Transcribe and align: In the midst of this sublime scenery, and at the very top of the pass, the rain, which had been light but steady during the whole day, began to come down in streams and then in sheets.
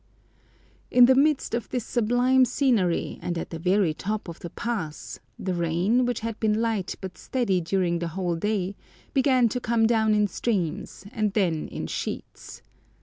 In 0.89 1.05
the 1.05 1.13
midst 1.13 1.53
of 1.53 1.69
this 1.69 1.85
sublime 1.85 2.43
scenery, 2.43 3.19
and 3.21 3.37
at 3.37 3.51
the 3.51 3.59
very 3.59 3.93
top 3.93 4.27
of 4.27 4.39
the 4.39 4.49
pass, 4.49 5.19
the 5.37 5.53
rain, 5.53 6.07
which 6.07 6.21
had 6.21 6.39
been 6.39 6.59
light 6.59 6.95
but 7.01 7.19
steady 7.19 7.61
during 7.61 7.99
the 7.99 8.07
whole 8.17 8.35
day, 8.35 8.75
began 9.13 9.47
to 9.49 9.59
come 9.59 9.85
down 9.85 10.15
in 10.15 10.25
streams 10.25 11.05
and 11.11 11.33
then 11.33 11.67
in 11.67 11.85
sheets. 11.85 12.63